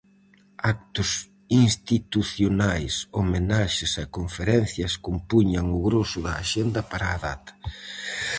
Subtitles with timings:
[0.73, 1.09] Actos
[1.65, 7.53] institucionais, homenaxes e conferencias compuñan o groso da axenda para a data.